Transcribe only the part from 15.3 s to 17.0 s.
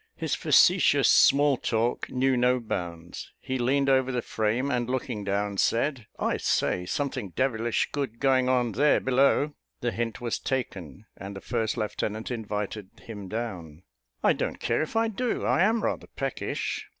I am rather peckish."